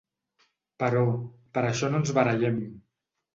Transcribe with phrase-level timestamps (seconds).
[0.83, 1.03] Però,
[1.59, 2.59] per això no ens barallem.